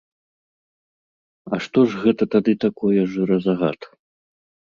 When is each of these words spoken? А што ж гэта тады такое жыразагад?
А 1.55 1.59
што 1.65 1.79
ж 1.91 1.99
гэта 2.07 2.23
тады 2.37 2.57
такое 2.65 2.99
жыразагад? 3.13 3.79